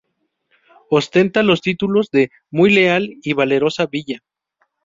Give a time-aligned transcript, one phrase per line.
[0.89, 4.23] Ostenta los títulos de "Muy Leal" y "Valerosa Villa".